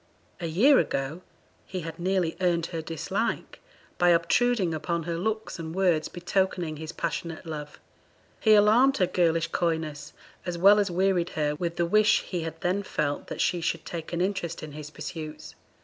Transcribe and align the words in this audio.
A 0.39 0.47
year 0.47 0.79
ago 0.79 1.21
he 1.67 1.81
had 1.81 1.99
nearly 1.99 2.35
earned 2.41 2.65
her 2.73 2.81
dislike 2.81 3.59
by 3.99 4.09
obtruding 4.09 4.73
upon 4.73 5.03
her 5.03 5.15
looks 5.15 5.59
and 5.59 5.75
words 5.75 6.07
betokening 6.07 6.77
his 6.77 6.91
passionate 6.91 7.45
love. 7.45 7.79
He 8.39 8.55
alarmed 8.55 8.97
her 8.97 9.05
girlish 9.05 9.49
coyness, 9.49 10.13
as 10.43 10.57
well 10.57 10.79
as 10.79 10.89
wearied 10.89 11.29
her 11.37 11.53
with 11.55 11.75
the 11.75 11.85
wish 11.85 12.23
he 12.23 12.41
had 12.41 12.59
then 12.61 12.81
felt 12.81 13.27
that 13.27 13.41
she 13.41 13.61
should 13.61 13.85
take 13.85 14.11
an 14.11 14.21
interest 14.21 14.63
in 14.63 14.71
his 14.71 14.89
pursuits. 14.89 15.53